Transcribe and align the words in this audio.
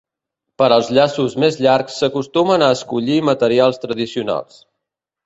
Per 0.61 0.67
als 0.77 0.87
llaços 0.97 1.35
més 1.43 1.59
llargs 1.65 1.97
s'acostumen 2.03 2.63
a 2.69 2.71
escollir 2.79 3.19
materials 3.29 3.79
tradicionals. 3.85 4.57